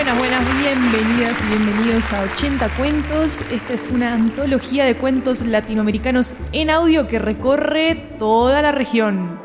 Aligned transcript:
Buenas, 0.00 0.18
buenas, 0.18 0.58
bienvenidas 0.58 1.36
y 1.44 1.58
bienvenidos 1.58 2.12
a 2.14 2.22
80 2.22 2.68
Cuentos. 2.70 3.38
Esta 3.52 3.74
es 3.74 3.86
una 3.86 4.14
antología 4.14 4.86
de 4.86 4.94
cuentos 4.94 5.44
latinoamericanos 5.44 6.34
en 6.52 6.70
audio 6.70 7.06
que 7.06 7.18
recorre 7.18 7.96
toda 8.18 8.62
la 8.62 8.72
región. 8.72 9.38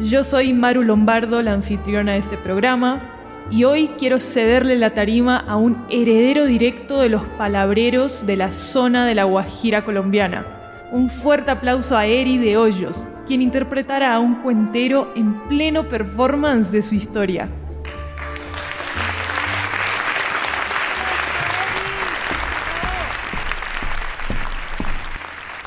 Yo 0.00 0.24
soy 0.24 0.52
Maru 0.52 0.82
Lombardo, 0.82 1.40
la 1.40 1.52
anfitriona 1.52 2.14
de 2.14 2.18
este 2.18 2.36
programa, 2.36 3.00
y 3.48 3.62
hoy 3.62 3.90
quiero 3.96 4.18
cederle 4.18 4.74
la 4.74 4.90
tarima 4.90 5.36
a 5.38 5.54
un 5.54 5.86
heredero 5.88 6.44
directo 6.44 7.00
de 7.00 7.08
los 7.08 7.22
palabreros 7.38 8.26
de 8.26 8.36
la 8.36 8.50
zona 8.50 9.06
de 9.06 9.14
la 9.14 9.22
Guajira 9.22 9.84
colombiana. 9.84 10.44
Un 10.90 11.10
fuerte 11.10 11.52
aplauso 11.52 11.96
a 11.96 12.06
Eri 12.06 12.38
de 12.38 12.56
Hoyos, 12.56 13.06
quien 13.24 13.40
interpretará 13.40 14.16
a 14.16 14.18
un 14.18 14.42
cuentero 14.42 15.12
en 15.14 15.46
pleno 15.46 15.88
performance 15.88 16.72
de 16.72 16.82
su 16.82 16.96
historia. 16.96 17.48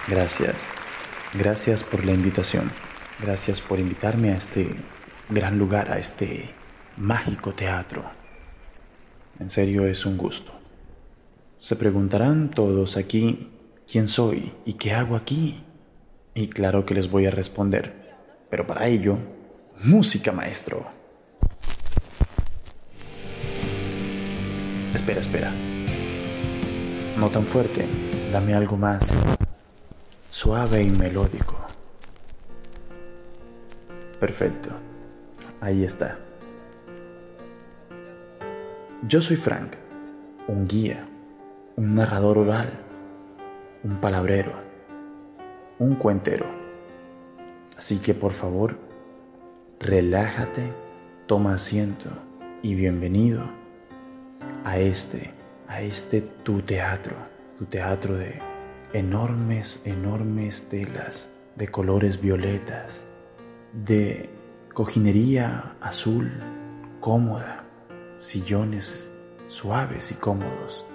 Gracias. 0.09 0.65
Gracias 1.35 1.83
por 1.83 2.03
la 2.03 2.13
invitación. 2.13 2.71
Gracias 3.21 3.61
por 3.61 3.79
invitarme 3.79 4.31
a 4.31 4.37
este 4.37 4.67
gran 5.29 5.59
lugar, 5.59 5.91
a 5.91 5.99
este 5.99 6.49
mágico 6.97 7.53
teatro. 7.53 8.09
En 9.39 9.51
serio 9.51 9.85
es 9.85 10.07
un 10.07 10.17
gusto. 10.17 10.51
Se 11.59 11.75
preguntarán 11.75 12.49
todos 12.49 12.97
aquí 12.97 13.51
quién 13.89 14.07
soy 14.07 14.51
y 14.65 14.73
qué 14.73 14.93
hago 14.93 15.15
aquí. 15.15 15.63
Y 16.33 16.47
claro 16.47 16.87
que 16.87 16.95
les 16.95 17.11
voy 17.11 17.27
a 17.27 17.31
responder. 17.31 18.15
Pero 18.49 18.65
para 18.65 18.87
ello, 18.87 19.19
música 19.83 20.31
maestro. 20.31 20.87
Espera, 24.95 25.21
espera. 25.21 25.51
No 27.19 27.29
tan 27.29 27.43
fuerte. 27.43 27.85
Dame 28.31 28.55
algo 28.55 28.75
más 28.75 29.15
suave 30.49 30.81
y 30.81 30.89
melódico. 30.89 31.55
Perfecto. 34.19 34.71
Ahí 35.61 35.83
está. 35.83 36.17
Yo 39.03 39.21
soy 39.21 39.35
Frank, 39.35 39.73
un 40.47 40.67
guía, 40.67 41.05
un 41.75 41.93
narrador 41.93 42.39
oral, 42.39 42.67
un 43.83 43.97
palabrero, 43.97 44.53
un 45.77 45.93
cuentero. 45.93 46.47
Así 47.77 47.99
que 47.99 48.15
por 48.15 48.33
favor, 48.33 48.79
relájate, 49.79 50.73
toma 51.27 51.53
asiento 51.53 52.09
y 52.63 52.73
bienvenido 52.73 53.43
a 54.65 54.79
este, 54.79 55.31
a 55.67 55.83
este 55.83 56.21
tu 56.21 56.63
teatro, 56.63 57.15
tu 57.59 57.65
teatro 57.65 58.15
de 58.17 58.48
enormes, 58.93 59.83
enormes 59.85 60.67
telas 60.69 61.31
de 61.55 61.67
colores 61.67 62.19
violetas, 62.19 63.07
de 63.71 64.31
cojinería 64.73 65.75
azul 65.79 66.31
cómoda, 66.99 67.65
sillones 68.17 69.11
suaves 69.45 70.11
y 70.11 70.15
cómodos, 70.15 70.87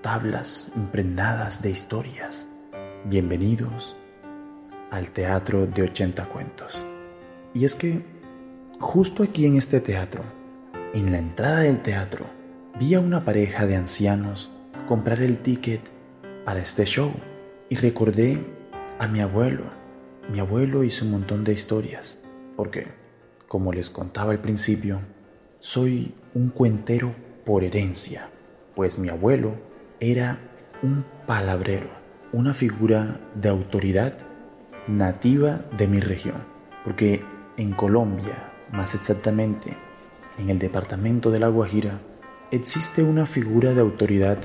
tablas 0.00 0.72
impregnadas 0.74 1.62
de 1.62 1.70
historias. 1.70 2.48
Bienvenidos 3.04 3.96
al 4.90 5.10
Teatro 5.10 5.66
de 5.66 5.82
80 5.82 6.26
Cuentos. 6.26 6.84
Y 7.54 7.64
es 7.64 7.76
que 7.76 8.04
justo 8.80 9.22
aquí 9.22 9.46
en 9.46 9.56
este 9.56 9.80
teatro, 9.80 10.24
en 10.92 11.12
la 11.12 11.18
entrada 11.18 11.60
del 11.60 11.82
teatro, 11.82 12.26
vi 12.80 12.94
a 12.94 13.00
una 13.00 13.24
pareja 13.24 13.66
de 13.66 13.76
ancianos 13.76 14.50
comprar 14.88 15.20
el 15.20 15.38
ticket 15.38 16.01
para 16.44 16.60
este 16.60 16.84
show 16.84 17.12
y 17.68 17.76
recordé 17.76 18.38
a 18.98 19.06
mi 19.06 19.20
abuelo. 19.20 19.64
Mi 20.30 20.40
abuelo 20.40 20.84
hizo 20.84 21.04
un 21.04 21.12
montón 21.12 21.44
de 21.44 21.52
historias, 21.52 22.18
porque, 22.56 22.88
como 23.48 23.72
les 23.72 23.90
contaba 23.90 24.32
al 24.32 24.40
principio, 24.40 25.00
soy 25.58 26.14
un 26.34 26.50
cuentero 26.50 27.14
por 27.44 27.64
herencia, 27.64 28.28
pues 28.74 28.98
mi 28.98 29.08
abuelo 29.08 29.54
era 30.00 30.38
un 30.82 31.04
palabrero, 31.26 31.90
una 32.32 32.54
figura 32.54 33.20
de 33.34 33.48
autoridad 33.48 34.16
nativa 34.86 35.62
de 35.76 35.88
mi 35.88 36.00
región, 36.00 36.44
porque 36.84 37.24
en 37.56 37.72
Colombia, 37.72 38.52
más 38.72 38.94
exactamente 38.94 39.76
en 40.38 40.50
el 40.50 40.58
departamento 40.58 41.30
de 41.30 41.40
La 41.40 41.48
Guajira, 41.48 42.00
existe 42.50 43.02
una 43.02 43.26
figura 43.26 43.74
de 43.74 43.80
autoridad 43.80 44.38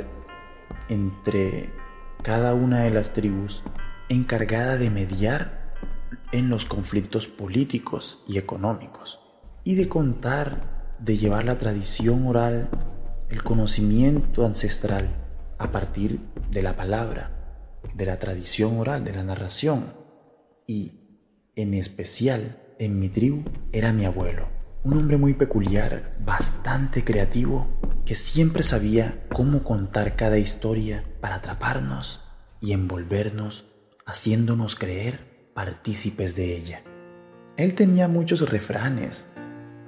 entre 0.90 1.70
cada 2.28 2.54
una 2.54 2.84
de 2.84 2.90
las 2.90 3.14
tribus 3.14 3.64
encargada 4.10 4.76
de 4.76 4.90
mediar 4.90 5.74
en 6.34 6.50
los 6.50 6.66
conflictos 6.66 7.26
políticos 7.26 8.22
y 8.28 8.38
económicos 8.38 9.22
y 9.64 9.76
de 9.76 9.88
contar, 9.88 10.98
de 11.00 11.16
llevar 11.16 11.46
la 11.46 11.58
tradición 11.58 12.28
oral, 12.28 12.68
el 13.30 13.44
conocimiento 13.44 14.46
ancestral 14.46 15.08
a 15.58 15.72
partir 15.72 16.20
de 16.52 16.62
la 16.64 16.76
palabra, 16.76 17.80
de 17.96 18.06
la 18.06 18.20
tradición 18.20 18.78
oral, 18.78 19.06
de 19.06 19.14
la 19.14 19.24
narración. 19.24 19.94
Y 20.68 21.00
en 21.56 21.74
especial 21.76 22.58
en 22.78 23.00
mi 23.00 23.08
tribu 23.08 23.46
era 23.72 23.94
mi 23.94 24.04
abuelo, 24.04 24.50
un 24.84 24.98
hombre 24.98 25.18
muy 25.18 25.34
peculiar, 25.34 26.16
bastante 26.20 27.04
creativo, 27.04 27.68
que 28.06 28.16
siempre 28.16 28.64
sabía 28.64 29.26
cómo 29.34 29.64
contar 29.64 30.16
cada 30.16 30.38
historia 30.38 31.04
para 31.20 31.36
atraparnos 31.36 32.22
y 32.62 32.72
envolvernos, 32.72 33.66
haciéndonos 34.06 34.76
creer 34.76 35.52
partícipes 35.54 36.36
de 36.36 36.56
ella. 36.56 36.84
Él 37.58 37.74
tenía 37.74 38.08
muchos 38.08 38.50
refranes, 38.50 39.30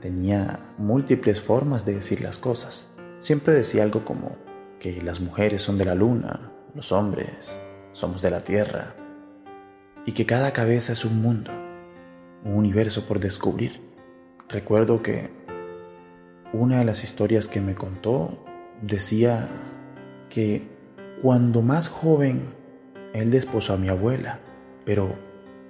tenía 0.01 0.73
múltiples 0.77 1.39
formas 1.39 1.85
de 1.85 1.93
decir 1.95 2.21
las 2.21 2.37
cosas. 2.37 2.89
Siempre 3.19 3.53
decía 3.53 3.83
algo 3.83 4.03
como 4.03 4.37
que 4.79 5.01
las 5.01 5.19
mujeres 5.19 5.61
son 5.61 5.77
de 5.77 5.85
la 5.85 5.95
luna, 5.95 6.51
los 6.73 6.91
hombres 6.91 7.59
somos 7.91 8.21
de 8.21 8.31
la 8.31 8.43
tierra, 8.43 8.95
y 10.05 10.13
que 10.13 10.25
cada 10.25 10.51
cabeza 10.51 10.93
es 10.93 11.05
un 11.05 11.21
mundo, 11.21 11.51
un 12.43 12.53
universo 12.53 13.05
por 13.05 13.19
descubrir. 13.19 13.88
Recuerdo 14.49 15.03
que 15.03 15.29
una 16.53 16.79
de 16.79 16.85
las 16.85 17.03
historias 17.03 17.47
que 17.47 17.61
me 17.61 17.75
contó 17.75 18.43
decía 18.81 19.47
que 20.27 20.67
cuando 21.21 21.61
más 21.61 21.87
joven 21.87 22.55
él 23.13 23.29
desposó 23.29 23.73
a 23.73 23.77
mi 23.77 23.89
abuela, 23.89 24.39
pero 24.85 25.13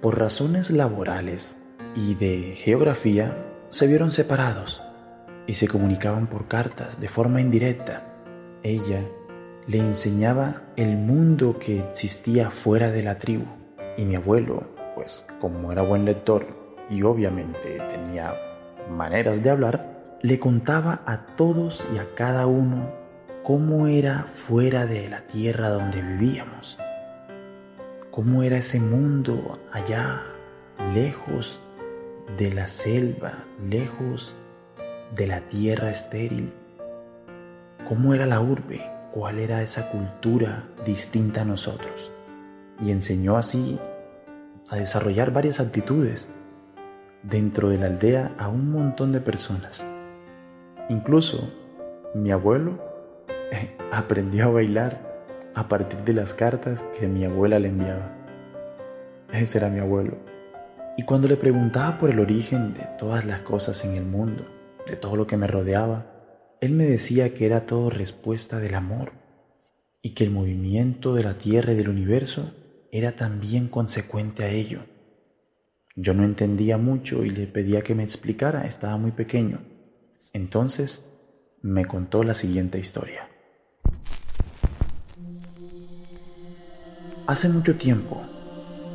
por 0.00 0.18
razones 0.18 0.70
laborales 0.70 1.58
y 1.94 2.14
de 2.14 2.54
geografía 2.56 3.36
se 3.68 3.86
vieron 3.86 4.12
separados 4.12 4.80
y 5.46 5.54
se 5.54 5.68
comunicaban 5.68 6.26
por 6.26 6.48
cartas 6.48 6.98
de 6.98 7.08
forma 7.08 7.42
indirecta. 7.42 8.14
Ella 8.62 9.04
le 9.66 9.78
enseñaba 9.78 10.62
el 10.76 10.96
mundo 10.96 11.58
que 11.58 11.80
existía 11.80 12.48
fuera 12.48 12.90
de 12.90 13.02
la 13.02 13.18
tribu 13.18 13.44
y 13.98 14.06
mi 14.06 14.16
abuelo, 14.16 14.68
pues 14.94 15.26
como 15.38 15.70
era 15.70 15.82
buen 15.82 16.06
lector 16.06 16.46
y 16.88 17.02
obviamente 17.02 17.78
tenía 17.90 18.34
maneras 18.90 19.42
de 19.42 19.50
hablar, 19.50 20.18
le 20.22 20.38
contaba 20.38 21.00
a 21.06 21.26
todos 21.36 21.86
y 21.94 21.98
a 21.98 22.14
cada 22.14 22.46
uno 22.46 22.90
cómo 23.42 23.86
era 23.86 24.26
fuera 24.34 24.86
de 24.86 25.08
la 25.08 25.22
tierra 25.22 25.70
donde 25.70 26.02
vivíamos, 26.02 26.78
cómo 28.10 28.42
era 28.42 28.58
ese 28.58 28.80
mundo 28.80 29.58
allá 29.72 30.22
lejos 30.94 31.60
de 32.36 32.52
la 32.52 32.68
selva, 32.68 33.44
lejos 33.66 34.36
de 35.14 35.26
la 35.26 35.40
tierra 35.48 35.90
estéril. 35.90 36.52
¿Cómo 37.88 38.14
era 38.14 38.26
la 38.26 38.40
urbe? 38.40 38.80
¿Cuál 39.12 39.38
era 39.38 39.62
esa 39.62 39.90
cultura 39.90 40.68
distinta 40.84 41.42
a 41.42 41.44
nosotros? 41.44 42.12
Y 42.80 42.90
enseñó 42.90 43.36
así 43.36 43.80
a 44.68 44.76
desarrollar 44.76 45.32
varias 45.32 45.60
actitudes 45.60 46.30
dentro 47.22 47.68
de 47.68 47.78
la 47.78 47.86
aldea 47.86 48.34
a 48.38 48.48
un 48.48 48.70
montón 48.70 49.12
de 49.12 49.20
personas. 49.20 49.86
Incluso 50.88 51.52
mi 52.14 52.30
abuelo 52.30 52.78
aprendió 53.92 54.44
a 54.44 54.52
bailar 54.52 55.10
a 55.54 55.68
partir 55.68 56.00
de 56.00 56.14
las 56.14 56.34
cartas 56.34 56.84
que 56.98 57.06
mi 57.06 57.24
abuela 57.24 57.58
le 57.58 57.68
enviaba. 57.68 58.16
Ese 59.32 59.58
era 59.58 59.68
mi 59.68 59.80
abuelo. 59.80 60.16
Y 60.96 61.04
cuando 61.04 61.28
le 61.28 61.36
preguntaba 61.36 61.98
por 61.98 62.10
el 62.10 62.18
origen 62.18 62.74
de 62.74 62.86
todas 62.98 63.24
las 63.24 63.40
cosas 63.42 63.84
en 63.84 63.94
el 63.94 64.04
mundo, 64.04 64.44
de 64.86 64.96
todo 64.96 65.16
lo 65.16 65.26
que 65.26 65.36
me 65.36 65.46
rodeaba, 65.46 66.06
él 66.60 66.72
me 66.72 66.84
decía 66.84 67.32
que 67.32 67.46
era 67.46 67.66
todo 67.66 67.90
respuesta 67.90 68.58
del 68.58 68.74
amor 68.74 69.12
y 70.02 70.10
que 70.10 70.24
el 70.24 70.30
movimiento 70.30 71.14
de 71.14 71.22
la 71.22 71.38
Tierra 71.38 71.72
y 71.72 71.76
del 71.76 71.88
universo 71.88 72.52
era 72.92 73.12
también 73.12 73.68
consecuente 73.68 74.44
a 74.44 74.50
ello. 74.50 74.82
Yo 76.02 76.14
no 76.14 76.24
entendía 76.24 76.78
mucho 76.78 77.26
y 77.26 77.30
le 77.30 77.46
pedía 77.46 77.82
que 77.82 77.94
me 77.94 78.02
explicara, 78.02 78.66
estaba 78.66 78.96
muy 78.96 79.10
pequeño. 79.10 79.58
Entonces 80.32 81.04
me 81.60 81.84
contó 81.84 82.24
la 82.24 82.32
siguiente 82.32 82.78
historia. 82.78 83.28
Hace 87.26 87.50
mucho 87.50 87.76
tiempo, 87.76 88.22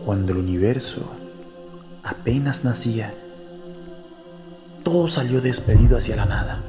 cuando 0.03 0.31
el 0.31 0.39
universo 0.39 1.15
apenas 2.03 2.65
nacía, 2.65 3.13
todo 4.83 5.07
salió 5.07 5.41
despedido 5.41 5.99
hacia 5.99 6.15
la 6.15 6.25
nada. 6.25 6.63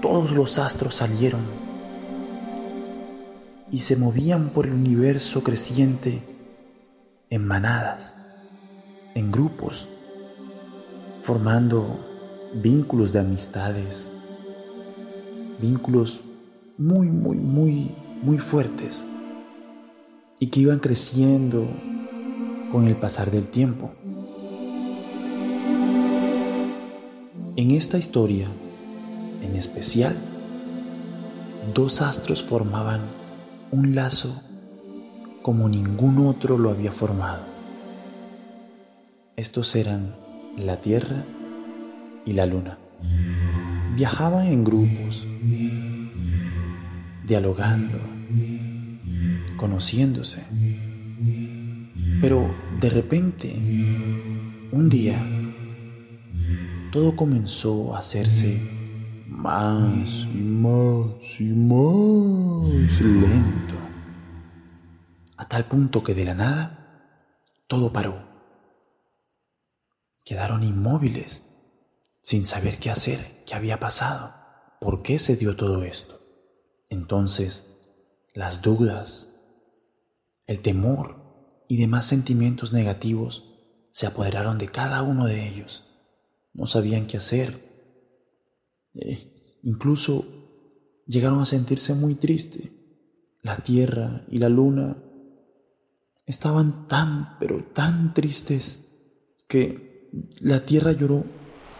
Todos 0.00 0.30
los 0.30 0.58
astros 0.58 0.94
salieron 0.94 1.42
y 3.70 3.80
se 3.80 3.96
movían 3.96 4.48
por 4.48 4.64
el 4.64 4.72
universo 4.72 5.42
creciente 5.42 6.31
en 7.32 7.46
manadas, 7.46 8.14
en 9.14 9.32
grupos, 9.32 9.88
formando 11.22 11.98
vínculos 12.52 13.14
de 13.14 13.20
amistades, 13.20 14.12
vínculos 15.58 16.20
muy, 16.76 17.08
muy, 17.08 17.38
muy, 17.38 17.90
muy 18.20 18.36
fuertes 18.36 19.02
y 20.40 20.48
que 20.48 20.60
iban 20.60 20.78
creciendo 20.78 21.66
con 22.70 22.86
el 22.86 22.96
pasar 22.96 23.30
del 23.30 23.48
tiempo. 23.48 23.92
En 27.56 27.70
esta 27.70 27.96
historia, 27.96 28.48
en 29.40 29.56
especial, 29.56 30.14
dos 31.72 32.02
astros 32.02 32.42
formaban 32.42 33.00
un 33.70 33.94
lazo 33.94 34.42
como 35.42 35.68
ningún 35.68 36.26
otro 36.26 36.56
lo 36.56 36.70
había 36.70 36.92
formado. 36.92 37.42
Estos 39.36 39.74
eran 39.74 40.14
la 40.56 40.80
Tierra 40.80 41.24
y 42.24 42.32
la 42.32 42.46
Luna. 42.46 42.78
Viajaban 43.96 44.46
en 44.46 44.64
grupos, 44.64 45.26
dialogando, 47.26 47.98
conociéndose. 49.56 50.42
Pero 52.20 52.54
de 52.80 52.90
repente, 52.90 53.52
un 54.70 54.88
día, 54.88 55.20
todo 56.92 57.16
comenzó 57.16 57.96
a 57.96 57.98
hacerse 57.98 58.60
más 59.28 60.28
y 60.32 60.38
más 60.38 61.40
y 61.40 61.44
más 61.44 63.00
lento, 63.00 63.74
tal 65.52 65.66
punto 65.66 66.02
que 66.02 66.14
de 66.14 66.24
la 66.24 66.34
nada 66.34 67.28
todo 67.66 67.92
paró. 67.92 68.26
Quedaron 70.24 70.64
inmóviles, 70.64 71.46
sin 72.22 72.46
saber 72.46 72.78
qué 72.78 72.88
hacer, 72.88 73.44
qué 73.44 73.54
había 73.54 73.78
pasado, 73.78 74.34
por 74.80 75.02
qué 75.02 75.18
se 75.18 75.36
dio 75.36 75.54
todo 75.54 75.84
esto. 75.84 76.22
Entonces, 76.88 77.70
las 78.32 78.62
dudas, 78.62 79.28
el 80.46 80.62
temor 80.62 81.66
y 81.68 81.76
demás 81.76 82.06
sentimientos 82.06 82.72
negativos 82.72 83.44
se 83.90 84.06
apoderaron 84.06 84.56
de 84.56 84.68
cada 84.68 85.02
uno 85.02 85.26
de 85.26 85.50
ellos. 85.50 85.84
No 86.54 86.64
sabían 86.64 87.06
qué 87.06 87.18
hacer. 87.18 87.60
Eh, 88.94 89.60
incluso 89.62 90.24
llegaron 91.06 91.42
a 91.42 91.46
sentirse 91.46 91.92
muy 91.92 92.14
tristes. 92.14 92.70
La 93.42 93.58
tierra 93.58 94.24
y 94.30 94.38
la 94.38 94.48
luna 94.48 95.10
estaban 96.32 96.88
tan, 96.88 97.36
pero 97.38 97.62
tan 97.74 98.14
tristes 98.14 98.88
que 99.46 100.10
la 100.40 100.64
tierra 100.64 100.92
lloró 100.92 101.24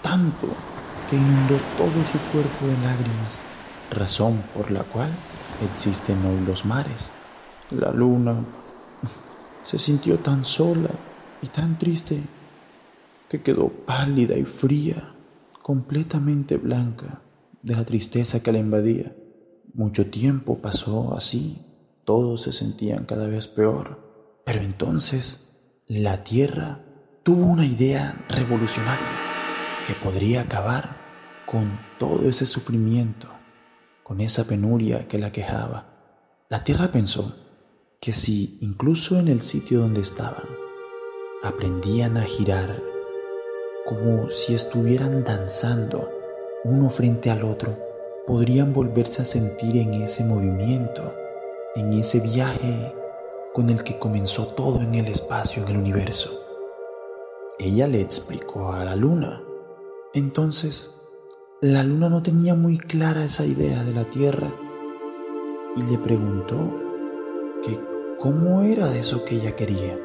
tanto 0.03 0.47
que 1.09 1.17
inundó 1.17 1.57
todo 1.79 2.05
su 2.11 2.19
cuerpo 2.31 2.67
de 2.67 2.75
lágrimas, 2.87 3.39
razón 3.91 4.43
por 4.55 4.71
la 4.71 4.85
cual 4.85 5.11
existen 5.65 6.25
hoy 6.27 6.45
los 6.47 6.65
mares. 6.65 7.11
La 7.71 7.91
luna 7.91 8.45
se 9.65 9.79
sintió 9.79 10.19
tan 10.19 10.45
sola 10.45 10.91
y 11.41 11.47
tan 11.47 11.79
triste 11.79 12.23
que 13.31 13.41
quedó 13.41 13.69
pálida 13.69 14.37
y 14.37 14.45
fría, 14.45 15.15
completamente 15.63 16.59
blanca 16.59 17.23
de 17.63 17.75
la 17.75 17.87
tristeza 17.87 18.43
que 18.43 18.53
la 18.53 18.59
invadía. 18.59 19.17
Mucho 19.73 20.11
tiempo 20.11 20.59
pasó 20.59 21.15
así, 21.17 21.65
todos 22.05 22.43
se 22.43 22.53
sentían 22.53 23.07
cada 23.07 23.29
vez 23.29 23.49
peor, 23.49 24.02
pero 24.44 24.61
entonces 24.61 25.49
la 25.87 26.25
Tierra 26.25 26.81
tuvo 27.23 27.47
una 27.47 27.67
idea 27.67 28.25
revolucionaria 28.29 29.06
que 29.87 29.94
podría 29.94 30.43
acabar 30.43 30.97
con 31.47 31.79
todo 31.99 32.29
ese 32.29 32.47
sufrimiento, 32.47 33.29
con 34.03 34.21
esa 34.21 34.44
penuria 34.44 35.06
que 35.06 35.19
la 35.19 35.33
quejaba. 35.33 35.87
La 36.49 36.65
Tierra 36.65 36.91
pensó 36.91 37.37
que 38.00 38.12
si 38.12 38.59
incluso 38.61 39.19
en 39.19 39.29
el 39.29 39.43
sitio 39.43 39.81
donde 39.81 40.00
estaban 40.00 40.47
aprendían 41.43 42.17
a 42.17 42.23
girar 42.23 42.83
como 43.84 44.31
si 44.31 44.55
estuvieran 44.55 45.25
danzando 45.25 46.11
uno 46.65 46.89
frente 46.89 47.31
al 47.31 47.43
otro, 47.43 47.77
podrían 48.27 48.72
volverse 48.72 49.22
a 49.22 49.25
sentir 49.25 49.77
en 49.77 49.94
ese 49.94 50.25
movimiento, 50.25 51.15
en 51.75 51.93
ese 51.94 52.20
viaje 52.20 52.94
con 53.55 53.71
el 53.71 53.85
que 53.85 53.99
comenzó 53.99 54.47
todo 54.49 54.81
en 54.81 54.94
el 54.94 55.09
espacio, 55.09 55.63
en 55.63 55.69
el 55.71 55.77
universo. 55.77 56.31
Ella 57.59 57.87
le 57.87 58.01
explicó 58.01 58.73
a 58.73 58.85
la 58.85 58.97
luna. 58.97 59.43
Entonces, 60.15 60.94
la 61.61 61.82
luna 61.82 62.09
no 62.09 62.23
tenía 62.23 62.55
muy 62.55 62.79
clara 62.79 63.25
esa 63.25 63.44
idea 63.44 63.85
de 63.85 63.93
la 63.93 64.05
Tierra 64.05 64.53
y 65.77 65.82
le 65.82 65.99
preguntó 65.99 66.56
que 67.65 67.93
¿Cómo 68.23 68.63
era 68.63 68.94
eso 68.94 69.25
que 69.25 69.35
ella 69.35 69.56
quería? 69.56 69.99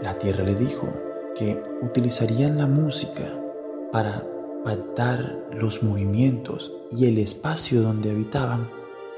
La 0.00 0.16
tierra 0.16 0.44
le 0.44 0.54
dijo 0.54 0.86
que 1.34 1.60
utilizarían 1.82 2.56
la 2.56 2.68
música 2.68 3.24
para 3.90 4.24
pactar 4.64 5.48
los 5.50 5.82
movimientos 5.82 6.72
y 6.92 7.06
el 7.06 7.18
espacio 7.18 7.82
donde 7.82 8.12
habitaban 8.12 8.70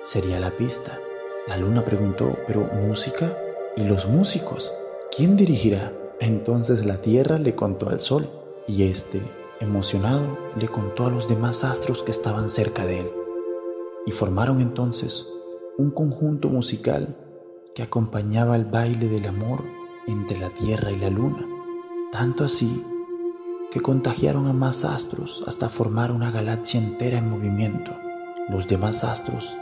sería 0.03 0.41
la 0.41 0.53
pista. 0.53 0.99
La 1.47 1.59
luna 1.59 1.85
preguntó, 1.85 2.35
¿pero 2.47 2.63
música? 2.63 3.37
¿Y 3.79 3.85
los 3.85 4.09
músicos? 4.09 4.73
¿Quién 5.15 5.37
dirigirá? 5.37 5.93
Entonces 6.19 6.87
la 6.87 7.03
tierra 7.03 7.39
le 7.39 7.55
contó 7.55 7.91
al 7.91 8.01
sol 8.01 8.31
y 8.67 8.85
este, 8.85 9.21
emocionado, 9.61 10.39
le 10.59 10.67
contó 10.69 11.07
a 11.07 11.11
los 11.11 11.29
demás 11.29 11.63
astros 11.63 12.03
que 12.03 12.11
estaban 12.11 12.49
cerca 12.49 12.87
de 12.87 13.01
él. 13.01 13.11
Y 14.07 14.13
formaron 14.13 14.63
entonces 14.63 15.29
un 15.77 15.91
conjunto 15.91 16.49
musical 16.49 17.19
que 17.75 17.83
acompañaba 17.83 18.57
el 18.57 18.65
baile 18.65 19.09
del 19.09 19.27
amor 19.27 19.63
entre 20.07 20.39
la 20.39 20.49
tierra 20.49 20.91
y 20.91 20.97
la 20.97 21.11
luna, 21.11 21.47
tanto 22.13 22.45
así 22.47 22.83
que 23.71 23.83
contagiaron 23.83 24.47
a 24.47 24.55
más 24.55 24.87
astros 24.87 25.45
hasta 25.47 25.69
formar 25.69 26.13
una 26.13 26.31
galaxia 26.31 26.81
entera 26.81 27.19
en 27.19 27.29
movimiento. 27.29 27.91
Los 28.49 28.69
demás 28.69 29.05
astros, 29.05 29.55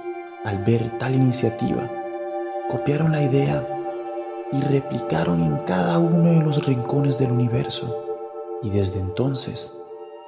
al 0.44 0.62
ver 0.62 0.98
tal 0.98 1.16
iniciativa, 1.16 1.90
copiaron 2.70 3.10
la 3.10 3.24
idea 3.24 3.73
y 4.54 4.60
replicaron 4.60 5.42
en 5.42 5.56
cada 5.66 5.98
uno 5.98 6.30
de 6.30 6.44
los 6.44 6.64
rincones 6.64 7.18
del 7.18 7.32
universo. 7.32 8.04
Y 8.62 8.70
desde 8.70 9.00
entonces, 9.00 9.74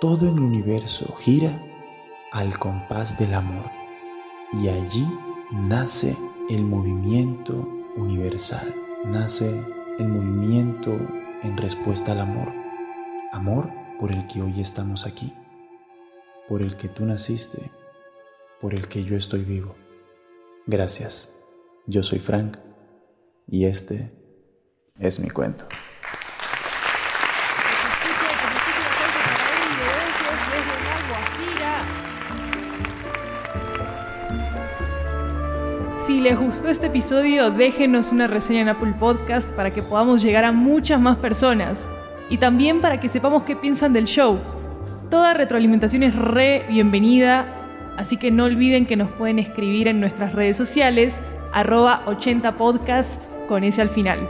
todo 0.01 0.29
el 0.29 0.41
universo 0.41 1.15
gira 1.21 1.63
al 2.33 2.59
compás 2.59 3.19
del 3.19 3.35
amor. 3.35 3.71
Y 4.53 4.69
allí 4.69 5.07
nace 5.53 6.17
el 6.51 6.65
movimiento 6.65 7.69
universal. 7.97 8.75
Nace 9.05 9.49
el 9.99 10.09
movimiento 10.09 10.99
en 11.43 11.57
respuesta 11.57 12.13
al 12.13 12.21
amor. 12.21 12.53
Amor 13.33 13.71
por 14.01 14.11
el 14.13 14.27
que 14.27 14.43
hoy 14.43 14.61
estamos 14.61 15.07
aquí, 15.07 15.33
por 16.49 16.63
el 16.63 16.77
que 16.77 16.89
tú 16.89 17.05
naciste, 17.05 17.71
por 18.61 18.75
el 18.75 18.89
que 18.89 19.05
yo 19.05 19.17
estoy 19.17 19.43
vivo. 19.45 19.75
Gracias. 20.67 21.31
Yo 21.87 22.03
soy 22.03 22.19
Frank 22.19 22.66
y 23.47 23.67
este 23.67 24.13
es 24.99 25.21
mi 25.21 25.31
cuento. 25.31 25.67
Si 36.05 36.21
les 36.21 36.39
gustó 36.39 36.69
este 36.69 36.87
episodio, 36.87 37.51
déjenos 37.51 38.13
una 38.13 38.29
reseña 38.29 38.61
en 38.61 38.69
Apple 38.69 38.95
Podcast 38.99 39.51
para 39.51 39.73
que 39.73 39.83
podamos 39.83 40.23
llegar 40.23 40.45
a 40.45 40.53
muchas 40.53 41.01
más 41.01 41.19
personas 41.19 41.87
y 42.31 42.39
también 42.39 42.81
para 42.81 43.01
que 43.01 43.09
sepamos 43.09 43.43
qué 43.43 43.57
piensan 43.57 43.93
del 43.93 44.05
show. 44.05 44.39
Toda 45.11 45.35
retroalimentación 45.35 46.05
es 46.05 46.15
re 46.15 46.65
bienvenida, 46.69 47.47
así 47.97 48.17
que 48.17 48.31
no 48.31 48.45
olviden 48.45 48.87
que 48.87 48.97
nos 48.97 49.11
pueden 49.13 49.41
escribir 49.41 49.89
en 49.89 49.99
nuestras 49.99 50.33
redes 50.33 50.57
sociales, 50.57 51.21
arroba 51.53 52.05
80podcasts 52.07 53.31
con 53.47 53.65
ese 53.65 53.83
al 53.83 53.89
final. 53.89 54.29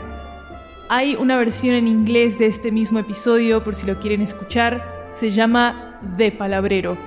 Hay 0.89 1.15
una 1.15 1.37
versión 1.37 1.75
en 1.75 1.87
inglés 1.87 2.39
de 2.39 2.45
este 2.45 2.71
mismo 2.71 2.99
episodio 2.99 3.63
por 3.63 3.75
si 3.75 3.85
lo 3.85 3.99
quieren 3.99 4.21
escuchar, 4.21 5.09
se 5.11 5.31
llama 5.31 5.99
De 6.17 6.31
Palabrero. 6.31 6.97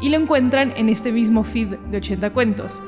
Y 0.00 0.08
lo 0.08 0.18
encuentran 0.18 0.72
en 0.76 0.88
este 0.88 1.10
mismo 1.10 1.42
feed 1.42 1.76
de 1.90 1.96
80 1.96 2.30
cuentos. 2.30 2.82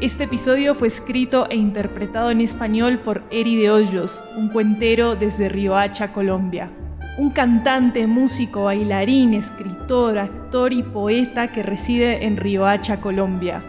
Este 0.00 0.24
episodio 0.24 0.74
fue 0.74 0.88
escrito 0.88 1.48
e 1.48 1.56
interpretado 1.56 2.30
en 2.30 2.42
español 2.42 2.98
por 2.98 3.22
Eri 3.30 3.56
de 3.56 3.70
Hoyos, 3.70 4.22
un 4.36 4.50
cuentero 4.50 5.16
desde 5.16 5.48
Riohacha, 5.48 6.12
Colombia. 6.12 6.70
Un 7.16 7.30
cantante, 7.30 8.06
músico, 8.06 8.64
bailarín, 8.64 9.32
escritor, 9.32 10.18
actor 10.18 10.74
y 10.74 10.82
poeta 10.82 11.48
que 11.48 11.62
reside 11.62 12.26
en 12.26 12.36
Riohacha, 12.36 13.00
Colombia. 13.00 13.62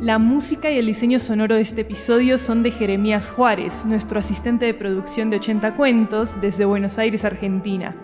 La 0.00 0.18
música 0.18 0.70
y 0.70 0.78
el 0.78 0.86
diseño 0.86 1.18
sonoro 1.18 1.54
de 1.54 1.62
este 1.62 1.80
episodio 1.80 2.36
son 2.36 2.62
de 2.62 2.70
Jeremías 2.70 3.30
Juárez, 3.30 3.86
nuestro 3.86 4.18
asistente 4.18 4.66
de 4.66 4.74
producción 4.74 5.30
de 5.30 5.38
80 5.38 5.74
cuentos 5.74 6.38
desde 6.38 6.66
Buenos 6.66 6.98
Aires, 6.98 7.24
Argentina. 7.24 7.96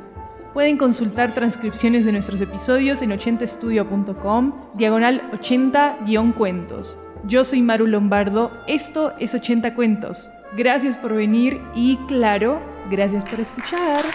Pueden 0.54 0.78
consultar 0.78 1.34
transcripciones 1.34 2.06
de 2.06 2.12
nuestros 2.12 2.40
episodios 2.40 3.02
en 3.02 3.10
80estudio.com, 3.10 4.54
diagonal 4.74 5.30
80-cuentos. 5.32 6.98
Yo 7.24 7.44
soy 7.44 7.60
Maru 7.60 7.86
Lombardo, 7.86 8.52
esto 8.66 9.12
es 9.18 9.34
80 9.34 9.74
Cuentos. 9.74 10.30
Gracias 10.56 10.96
por 10.96 11.12
venir 11.14 11.60
y 11.74 11.98
claro, 12.08 12.58
gracias 12.90 13.22
por 13.26 13.38
escuchar. 13.38 14.06